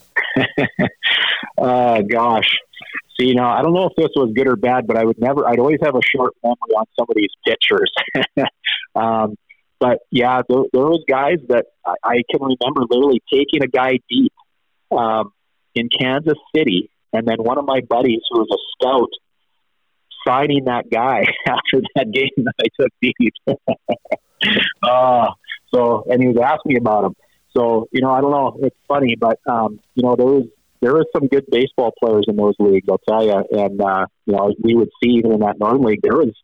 [1.58, 2.48] uh, gosh.
[3.20, 5.20] See, you know, I don't know if this was good or bad, but I would
[5.20, 7.92] never, I'd always have a short memory on some of these pitchers.
[8.96, 9.36] um,
[9.78, 13.98] but yeah, there, there was guys that I, I can remember literally taking a guy
[14.08, 14.32] deep
[14.90, 15.34] um,
[15.74, 19.10] in Kansas City and then one of my buddies who was a scout
[20.26, 23.34] signing that guy after that game that I took deep.
[24.82, 25.28] Uh,
[25.74, 27.16] so, and he was asking me about him.
[27.56, 28.56] So, you know, I don't know.
[28.62, 30.44] It's funny, but um, you know, there was
[30.80, 32.86] there was some good baseball players in those leagues.
[32.88, 33.42] I'll tell you.
[33.50, 36.34] And uh, you know, we would see even in that Northern League, there was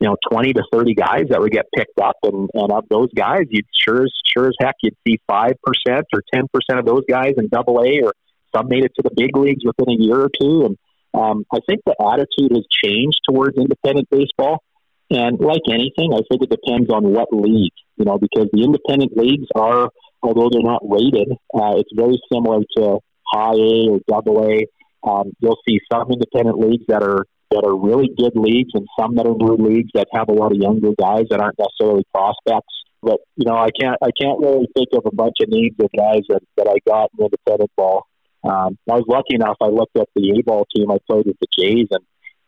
[0.00, 3.12] you know twenty to thirty guys that would get picked up, and and of those
[3.14, 6.86] guys, you'd sure as sure as heck you'd see five percent or ten percent of
[6.86, 8.12] those guys in Double A or
[8.54, 10.64] some made it to the big leagues within a year or two.
[10.64, 10.78] And
[11.14, 14.62] um, I think the attitude has changed towards independent baseball.
[15.10, 19.16] And like anything, I think it depends on what league, you know, because the independent
[19.16, 19.90] leagues are,
[20.22, 24.66] although they're not rated, uh, it's very similar to high A or double A.
[25.08, 29.14] Um, you'll see some independent leagues that are that are really good leagues, and some
[29.14, 32.74] that are new leagues that have a lot of younger guys that aren't necessarily prospects.
[33.00, 35.90] But you know, I can't I can't really think of a bunch of names of
[35.96, 38.06] guys that, that I got in independent ball.
[38.42, 39.56] Um, I was lucky enough.
[39.62, 40.90] I looked at the A ball team.
[40.90, 42.02] I played with the Jays, and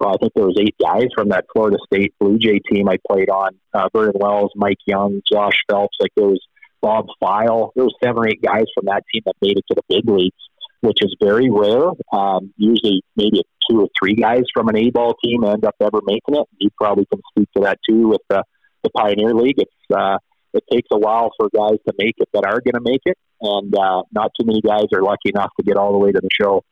[0.07, 3.31] I think there was eight guys from that Florida State Blue Jay team I played
[3.31, 3.51] on.
[3.75, 5.97] Uh, Vernon Wells, Mike Young, Josh Phelps.
[6.01, 6.41] Like there was
[6.81, 7.73] Bob File.
[7.75, 10.09] There was seven or eight guys from that team that made it to the big
[10.09, 10.37] leagues,
[10.81, 11.91] which is very rare.
[12.13, 16.01] Um, usually, maybe two or three guys from an A ball team end up ever
[16.05, 16.47] making it.
[16.59, 18.45] You probably can speak to that too with the
[18.85, 19.59] the Pioneer League.
[19.59, 20.19] It's uh,
[20.55, 23.19] it takes a while for guys to make it that are going to make it,
[23.41, 26.21] and uh, not too many guys are lucky enough to get all the way to
[26.21, 26.65] the show.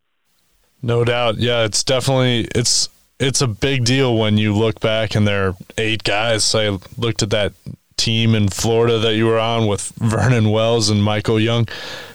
[0.82, 5.26] No doubt, yeah, it's definitely it's it's a big deal when you look back and
[5.26, 6.54] there are eight guys.
[6.54, 7.52] I looked at that
[7.96, 11.66] team in Florida that you were on with Vernon Wells and Michael Young.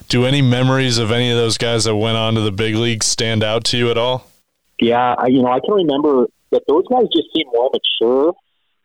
[0.09, 3.07] Do any memories of any of those guys that went on to the big leagues
[3.07, 4.27] stand out to you at all?
[4.79, 8.33] Yeah, I, you know, I can remember that those guys just seemed more mature.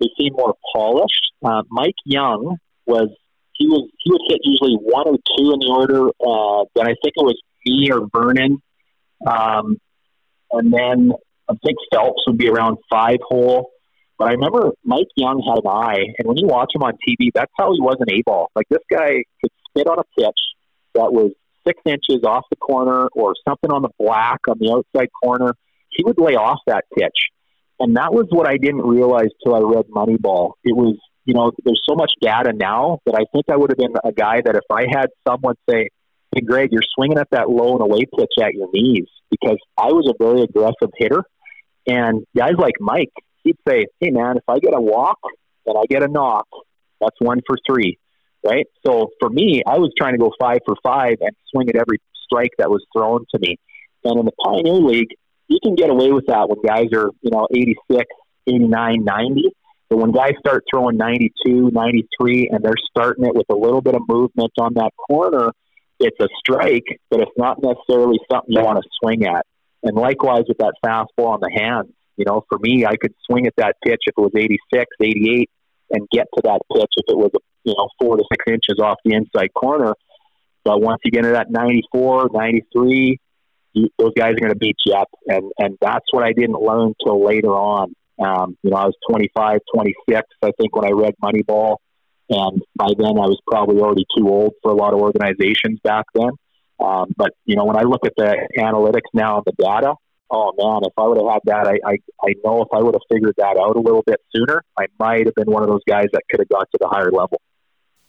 [0.00, 1.32] They seemed more polished.
[1.44, 3.08] Uh, Mike Young was
[3.54, 6.08] he was he would hit usually one or two in the order.
[6.08, 8.62] Uh, then I think it was me or Vernon,
[9.26, 9.80] um,
[10.52, 11.12] and then
[11.48, 13.70] I think Phelps would be around five hole.
[14.18, 17.30] But I remember Mike Young had an eye, and when you watch him on TV,
[17.34, 18.50] that's how he was an A ball.
[18.56, 20.38] Like this guy could spit on a pitch
[20.94, 21.32] that was
[21.66, 25.54] six inches off the corner or something on the black on the outside corner.
[25.90, 27.28] He would lay off that pitch.
[27.78, 30.52] And that was what I didn't realize till I read Moneyball.
[30.64, 33.76] It was you know, there's so much data now that I think I would have
[33.76, 35.88] been a guy that if I had someone say,
[36.32, 39.88] "Hey, Greg, you're swinging at that low and away pitch at your knees," because I
[39.88, 41.24] was a very aggressive hitter,
[41.86, 43.12] and guys like Mike,
[43.44, 45.18] he'd say, "Hey, man, if I get a walk
[45.66, 46.46] and I get a knock,
[47.00, 47.98] that's one for three,
[48.44, 51.76] right?" So for me, I was trying to go five for five and swing at
[51.76, 53.58] every strike that was thrown to me.
[54.04, 55.14] And in the Pioneer League,
[55.48, 58.04] you can get away with that when guys are, you know, 86,
[58.46, 59.52] 89, 90
[59.88, 63.94] but when guys start throwing 92, 93, and they're starting it with a little bit
[63.94, 65.52] of movement on that corner,
[66.00, 69.46] it's a strike, but it's not necessarily something you want to swing at.
[69.86, 73.46] And likewise with that fastball on the hands, you know, for me, I could swing
[73.46, 75.50] at that pitch if it was 86, 88,
[75.90, 77.30] and get to that pitch if it was,
[77.62, 79.94] you know, four to six inches off the inside corner.
[80.64, 83.20] But once you get into that 94, 93,
[83.74, 85.08] you, those guys are going to beat you up.
[85.28, 87.94] And, and that's what I didn't learn till later on.
[88.18, 91.76] Um, you know, I was 25, 26, I think, when I read Moneyball.
[92.28, 96.06] And by then, I was probably already too old for a lot of organizations back
[96.14, 96.30] then.
[96.78, 99.94] Um, but, you know, when I look at the analytics now and the data,
[100.30, 102.94] oh man, if I would have had that, I, I, I know if I would
[102.94, 105.84] have figured that out a little bit sooner, I might have been one of those
[105.88, 107.40] guys that could have got to the higher level.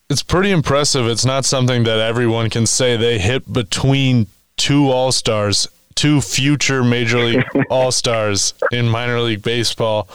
[0.09, 1.07] it's pretty impressive.
[1.07, 4.27] It's not something that everyone can say they hit between
[4.57, 10.09] two All Stars, two future Major League All Stars in minor league baseball.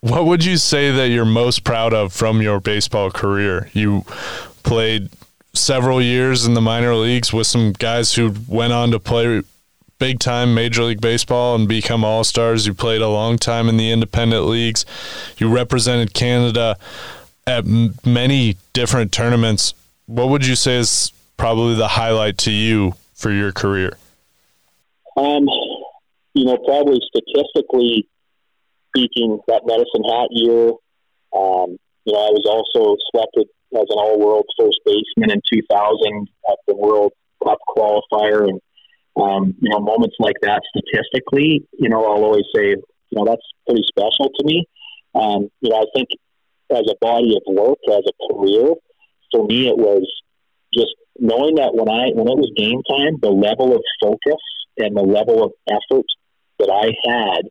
[0.00, 3.70] What would you say that you're most proud of from your baseball career?
[3.72, 4.04] You
[4.62, 5.08] played
[5.54, 9.42] several years in the minor leagues with some guys who went on to play
[9.98, 12.66] big time Major League Baseball and become All Stars.
[12.66, 14.84] You played a long time in the independent leagues.
[15.38, 16.76] You represented Canada
[17.46, 19.74] at m- many different tournaments.
[20.06, 23.96] What would you say is probably the highlight to you for your career?
[25.16, 25.46] Um,
[26.34, 28.08] you know, probably statistically
[28.94, 30.68] speaking, that Medicine Hat year,
[31.32, 36.58] um, you know, I was also selected as an all-world first baseman in 2000 at
[36.66, 38.60] the World Cup qualifier, and
[39.16, 43.46] um, you know, moments like that statistically, you know, I'll always say, you know, that's
[43.66, 44.66] pretty special to me.
[45.14, 46.08] Um, you know, I think
[46.70, 48.74] as a body of work, as a career,
[49.30, 50.10] for me, it was
[50.72, 54.42] just knowing that when I when it was game time, the level of focus
[54.78, 56.06] and the level of effort
[56.58, 57.46] that I had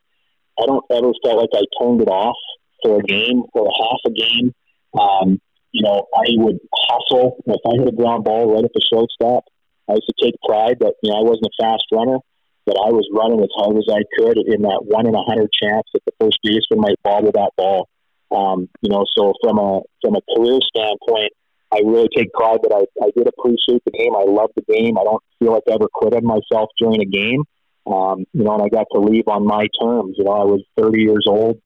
[0.60, 2.38] I don't ever felt like I turned it off
[2.84, 4.54] for a game or a half a game.
[5.00, 5.42] Um,
[5.74, 7.44] you know, I would hustle.
[7.46, 9.44] If I hit a ground ball right at the shortstop,
[9.90, 12.20] I used to take pride that, you know, I wasn't a fast runner,
[12.66, 15.52] but I was running as hard as I could in that one in a hundred
[15.52, 17.90] chance that the first baseman might bobble that ball.
[18.32, 21.34] Um, you know, so from a from a career standpoint,
[21.74, 24.16] I really take pride that I, I did appreciate the game.
[24.16, 24.98] I love the game.
[24.98, 27.44] I don't feel like I ever quit on myself during a game.
[27.86, 30.16] Um, you know, and I got to leave on my terms.
[30.18, 31.60] You know, I was 30 years old,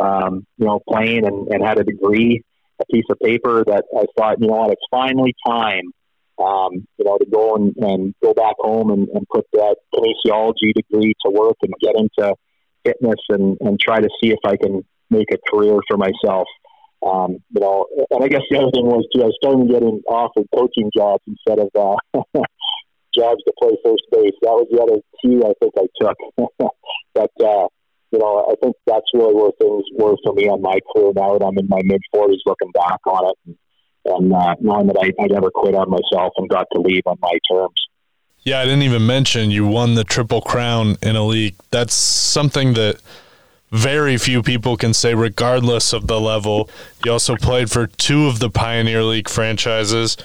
[0.00, 2.44] um, you know, playing and, and had a degree,
[2.80, 5.92] a piece of paper that I thought, you know what, it's finally time,
[6.38, 10.72] um, you know, to go and, and go back home and, and put that kinesiology
[10.74, 12.34] degree to work and get into
[12.84, 16.46] fitness and, and try to see if I can make a career for myself.
[17.04, 20.46] Um, you know, and I guess the other thing was too, I starting getting offered
[20.54, 22.22] coaching jobs instead of uh,
[23.14, 24.32] jobs to play first base.
[24.42, 26.70] That was the other key I think I took.
[27.14, 27.68] but uh,
[28.14, 31.10] you know, I think that's really where things were for me on my career.
[31.16, 33.56] Now that I'm in my mid 40s, looking back on it, and,
[34.06, 37.18] and uh, knowing that I, I never quit on myself and got to leave on
[37.20, 37.74] my terms.
[38.44, 41.56] Yeah, I didn't even mention you won the Triple Crown in a league.
[41.72, 43.00] That's something that
[43.72, 46.70] very few people can say, regardless of the level.
[47.04, 50.16] You also played for two of the Pioneer League franchises.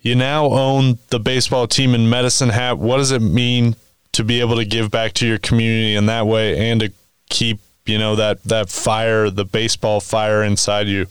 [0.00, 2.78] You now own the baseball team in Medicine Hat.
[2.78, 3.76] What does it mean
[4.12, 6.92] to be able to give back to your community in that way and to
[7.32, 11.06] keep, you know, that, that fire, the baseball fire inside you?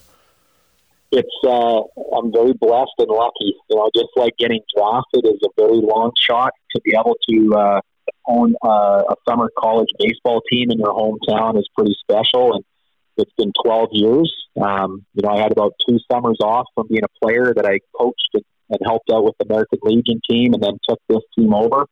[1.12, 1.82] It's, uh,
[2.16, 3.54] I'm very blessed and lucky.
[3.70, 7.56] You know, just like getting drafted is a very long shot to be able to,
[7.58, 7.82] uh,
[8.28, 12.54] own uh, a summer college baseball team in your hometown is pretty special.
[12.54, 12.64] And
[13.18, 14.34] it's been 12 years.
[14.62, 17.80] Um, you know, I had about two summers off from being a player that I
[17.98, 21.54] coached and and helped out with the American Legion team, and then took this team
[21.54, 21.86] over.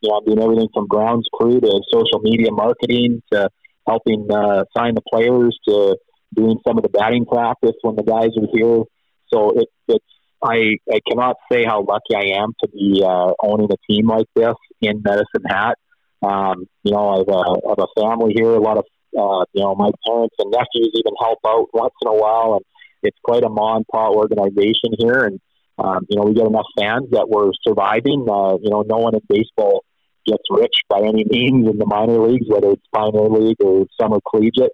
[0.00, 3.48] You know, I'm doing everything from grounds crew to social media marketing to
[3.88, 5.96] helping uh, sign the players to
[6.34, 8.84] doing some of the batting practice when the guys are here.
[9.32, 10.04] So it, it's
[10.42, 14.26] I I cannot say how lucky I am to be uh, owning a team like
[14.34, 15.76] this in Medicine Hat.
[16.22, 18.50] Um, you know, I have, a, I have a family here.
[18.50, 18.84] A lot of
[19.16, 22.64] uh, you know my parents and nephews even help out once in a while, and
[23.02, 25.24] it's quite a mom pa organization here.
[25.24, 25.40] And
[25.78, 28.26] um, you know, we get enough fans that we're surviving.
[28.28, 29.84] Uh, you know, no one in baseball
[30.26, 34.18] gets rich by any means in the minor leagues, whether it's Pioneer League or Summer
[34.28, 34.72] Collegiate.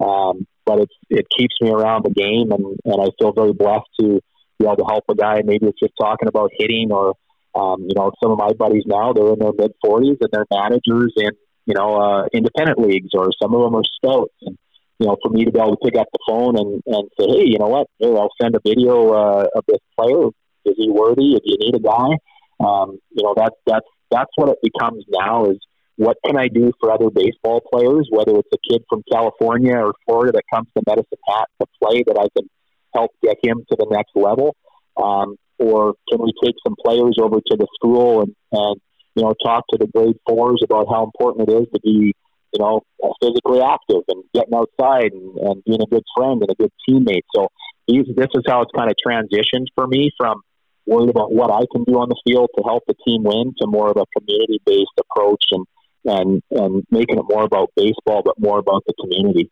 [0.00, 3.88] Um, but it's, it keeps me around the game, and, and I feel very blessed
[4.00, 4.20] to
[4.58, 5.42] be able to help a guy.
[5.44, 7.14] Maybe it's just talking about hitting, or
[7.54, 10.44] um, you know, some of my buddies now they're in their mid forties and they're
[10.50, 11.30] managers in
[11.64, 14.34] you know uh, independent leagues, or some of them are scouts.
[14.42, 14.58] And
[14.98, 17.26] you know, for me to be able to pick up the phone and, and say,
[17.26, 20.30] hey, you know what, here I'll send a video uh, of this player
[20.66, 21.34] is he worthy?
[21.34, 22.18] If you need a guy,
[22.60, 25.46] um, you know that that's that's what it becomes now.
[25.50, 25.58] Is
[25.96, 29.94] what can I do for other baseball players, whether it's a kid from California or
[30.04, 32.48] Florida that comes to Medicine Hat to play, that I can
[32.94, 34.56] help get him to the next level,
[34.96, 38.80] um, or can we take some players over to the school and, and
[39.14, 42.14] you know talk to the grade fours about how important it is to be
[42.52, 42.82] you know
[43.20, 47.24] physically active and getting outside and, and being a good friend and a good teammate.
[47.34, 47.48] So
[47.88, 50.42] these, this is how it's kind of transitioned for me from
[50.86, 53.66] worried about what I can do on the field to help the team win to
[53.66, 55.66] more of a community based approach and
[56.04, 59.50] and and making it more about baseball but more about the community.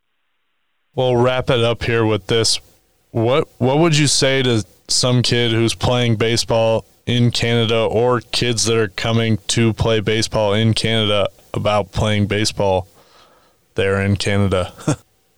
[0.94, 2.60] We'll wrap it up here with this.
[3.10, 8.64] What what would you say to some kid who's playing baseball in Canada or kids
[8.64, 12.88] that are coming to play baseball in Canada about playing baseball
[13.74, 14.72] there in Canada?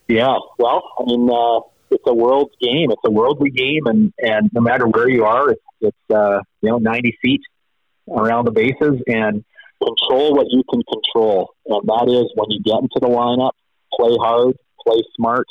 [0.09, 1.61] yeah, well, I mean, uh,
[1.91, 2.91] it's a world game.
[2.91, 6.71] It's a worldly game, and and no matter where you are, it's it's uh, you
[6.71, 7.43] know 90 feet
[8.09, 9.45] around the bases and
[9.83, 13.53] control what you can control, and that is when you get into the lineup,
[13.93, 14.57] play hard,
[14.87, 15.47] play smart,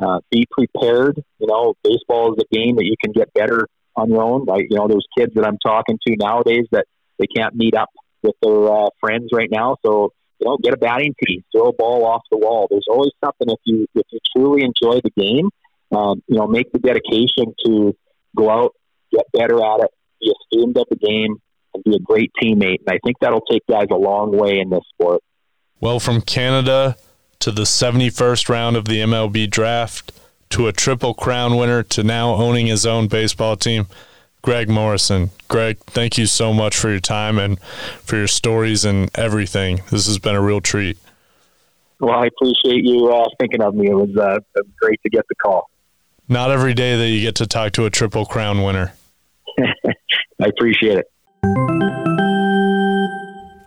[0.00, 1.22] uh, be prepared.
[1.38, 4.44] You know, baseball is a game that you can get better on your own.
[4.44, 6.86] Like you know, those kids that I'm talking to nowadays that
[7.18, 7.90] they can't meet up
[8.22, 11.72] with their uh, friends right now, so you know, get a batting tee, throw a
[11.72, 12.66] ball off the wall.
[12.70, 15.50] There's always something if you if you truly enjoy the game,
[15.92, 17.96] um, you know, make the dedication to
[18.36, 18.74] go out,
[19.12, 21.36] get better at it, be a student of the game,
[21.74, 22.80] and be a great teammate.
[22.86, 25.22] And I think that'll take guys a long way in this sport.
[25.80, 26.96] Well, from Canada
[27.40, 30.12] to the 71st round of the MLB draft
[30.50, 33.86] to a triple crown winner to now owning his own baseball team.
[34.42, 35.30] Greg Morrison.
[35.48, 37.60] Greg, thank you so much for your time and
[38.04, 39.82] for your stories and everything.
[39.90, 40.96] This has been a real treat.
[41.98, 43.88] Well, I appreciate you uh, thinking of me.
[43.88, 45.68] It was, uh, it was great to get the call.
[46.28, 48.92] Not every day that you get to talk to a Triple Crown winner.
[49.58, 51.06] I appreciate it.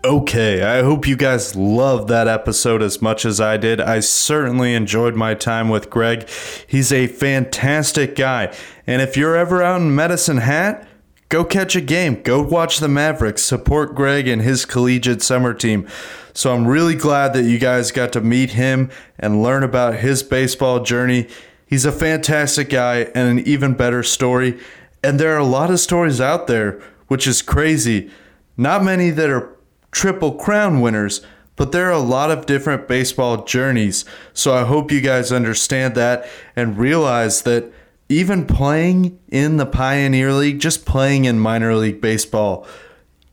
[0.04, 3.80] Okay, I hope you guys loved that episode as much as I did.
[3.80, 6.28] I certainly enjoyed my time with Greg.
[6.68, 8.54] He's a fantastic guy.
[8.86, 10.86] And if you're ever out in Medicine Hat,
[11.30, 12.22] go catch a game.
[12.24, 13.42] Go watch the Mavericks.
[13.42, 15.88] Support Greg and his collegiate summer team.
[16.34, 20.24] So I'm really glad that you guys got to meet him and learn about his
[20.24, 21.28] baseball journey.
[21.70, 24.60] He's a fantastic guy and an even better story.
[25.04, 28.10] And there are a lot of stories out there, which is crazy.
[28.58, 29.56] Not many that are
[29.92, 31.22] Triple Crown winners,
[31.56, 34.04] but there are a lot of different baseball journeys.
[34.34, 37.72] So I hope you guys understand that and realize that
[38.10, 42.66] even playing in the Pioneer League, just playing in minor league baseball,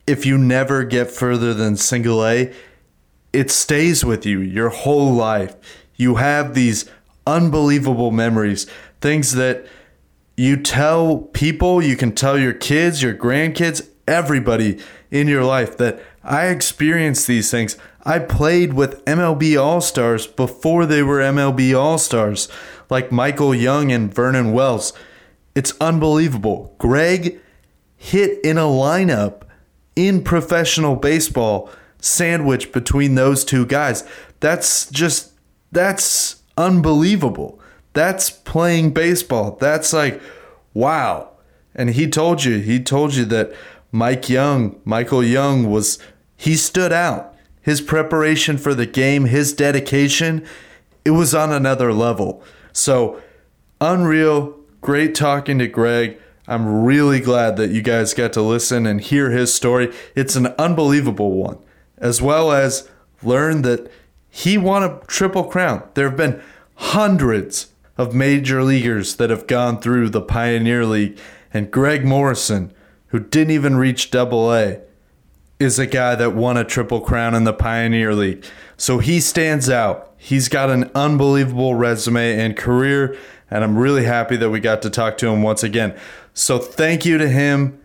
[0.06, 2.52] if you never get further than single A,
[3.32, 5.56] it stays with you your whole life.
[5.96, 6.84] You have these
[7.26, 8.66] unbelievable memories,
[9.00, 9.66] things that
[10.36, 14.78] you tell people, you can tell your kids, your grandkids, everybody
[15.10, 17.76] in your life that I experienced these things.
[18.04, 22.48] I played with MLB All Stars before they were MLB All Stars,
[22.90, 24.92] like Michael Young and Vernon Wells.
[25.54, 26.74] It's unbelievable.
[26.78, 27.40] Greg
[27.96, 29.42] hit in a lineup
[29.96, 34.04] in professional baseball, sandwiched between those two guys.
[34.40, 35.32] That's just,
[35.72, 37.60] that's unbelievable.
[37.92, 39.56] That's playing baseball.
[39.60, 40.20] That's like,
[40.74, 41.30] wow.
[41.74, 43.52] And he told you, he told you that
[43.92, 45.98] Mike Young, Michael Young was
[46.36, 47.34] he stood out.
[47.62, 50.46] His preparation for the game, his dedication,
[51.04, 52.42] it was on another level.
[52.72, 53.20] So,
[53.80, 54.54] unreal.
[54.80, 56.18] Great talking to Greg.
[56.46, 59.92] I'm really glad that you guys got to listen and hear his story.
[60.14, 61.58] It's an unbelievable one,
[61.98, 62.88] as well as
[63.22, 63.90] learn that
[64.36, 65.82] he won a triple crown.
[65.94, 66.42] There have been
[66.74, 71.18] hundreds of major leaguers that have gone through the Pioneer League,
[71.54, 72.70] and Greg Morrison,
[73.06, 74.82] who didn't even reach double A,
[75.58, 78.44] is a guy that won a triple crown in the Pioneer League.
[78.76, 80.12] So he stands out.
[80.18, 83.16] He's got an unbelievable resume and career,
[83.50, 85.98] and I'm really happy that we got to talk to him once again.
[86.34, 87.80] So thank you to him.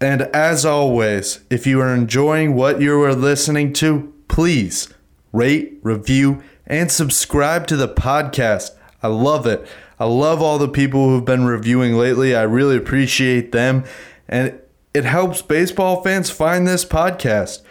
[0.00, 4.92] And as always, if you are enjoying what you are listening to, please
[5.32, 8.70] rate, review, and subscribe to the podcast.
[9.02, 9.66] I love it.
[9.98, 12.34] I love all the people who've been reviewing lately.
[12.34, 13.84] I really appreciate them.
[14.28, 14.58] And
[14.94, 17.62] it helps baseball fans find this podcast.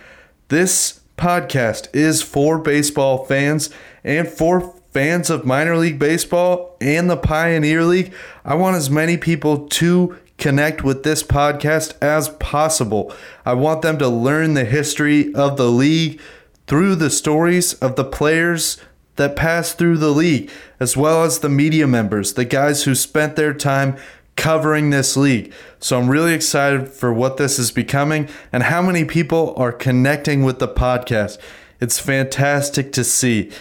[0.50, 3.70] This podcast is for baseball fans
[4.04, 8.14] and for fans of minor league baseball and the Pioneer League.
[8.46, 13.14] I want as many people to connect with this podcast as possible.
[13.46, 16.22] I want them to learn the history of the league
[16.68, 18.78] through the stories of the players
[19.16, 23.36] that pass through the league, as well as the media members, the guys who spent
[23.36, 23.98] their time
[24.36, 25.52] covering this league.
[25.80, 30.44] So I'm really excited for what this is becoming and how many people are connecting
[30.44, 31.40] with the podcast.
[31.82, 33.52] It's fantastic to see.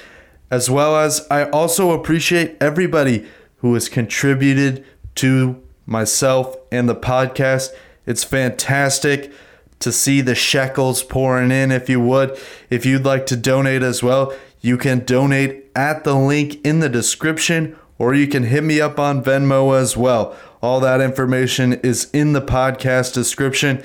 [0.51, 3.27] As well as I also appreciate everybody
[3.57, 4.85] who has contributed
[5.17, 7.71] to myself and the podcast.
[8.05, 9.33] It's fantastic
[9.81, 12.39] to see the shekels pouring in if you would.
[12.71, 16.89] If you'd like to donate as well, you can donate at the link in the
[16.89, 20.37] description or you can hit me up on Venmo as well.
[20.63, 23.83] All that information is in the podcast description.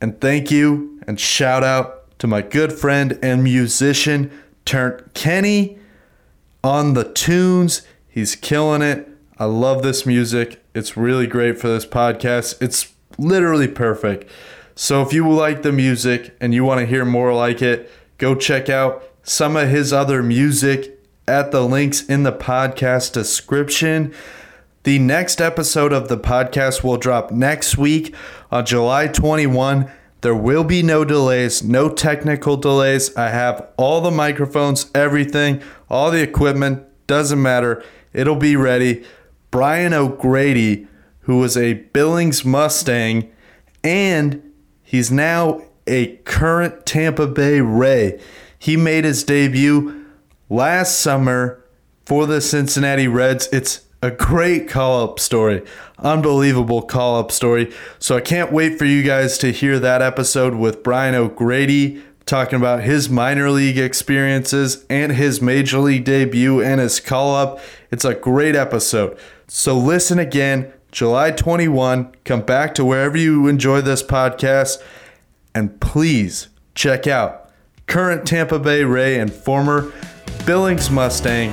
[0.00, 4.30] And thank you and shout out to my good friend and musician,
[4.64, 5.78] Turnt Kenny
[6.62, 7.82] on the tunes.
[8.08, 9.08] He's killing it.
[9.38, 10.62] I love this music.
[10.74, 12.60] It's really great for this podcast.
[12.62, 14.30] It's literally perfect.
[14.74, 18.34] So if you like the music and you want to hear more like it, go
[18.34, 20.98] check out some of his other music
[21.28, 24.12] at the links in the podcast description.
[24.82, 28.14] The next episode of the podcast will drop next week
[28.50, 29.90] on July 21.
[30.20, 33.16] There will be no delays, no technical delays.
[33.16, 37.84] I have all the microphones, everything, all the equipment, doesn't matter.
[38.12, 39.04] It'll be ready.
[39.50, 40.88] Brian O'Grady,
[41.20, 43.30] who was a Billings Mustang,
[43.82, 44.42] and
[44.84, 48.20] he's now a current Tampa Bay Ray.
[48.58, 50.06] He made his debut
[50.48, 51.64] last summer
[52.06, 53.48] for the Cincinnati Reds.
[53.52, 55.62] It's a great call up story,
[55.98, 57.72] unbelievable call up story.
[57.98, 62.56] So I can't wait for you guys to hear that episode with Brian O'Grady talking
[62.56, 67.60] about his minor league experiences and his major league debut and his call up.
[67.90, 69.18] It's a great episode.
[69.46, 72.14] So listen again, July 21.
[72.24, 74.80] Come back to wherever you enjoy this podcast.
[75.52, 77.50] And please check out
[77.88, 79.92] current Tampa Bay Ray and former
[80.46, 81.50] Billings Mustang,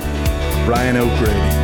[0.64, 1.61] Brian O'Grady.